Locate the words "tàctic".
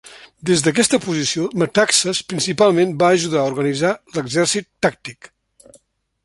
4.87-5.31